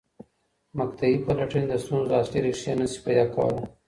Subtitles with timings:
[0.77, 3.63] مقطعي پلټني د ستونزو اصلي ریښې نه سي پیدا کولای.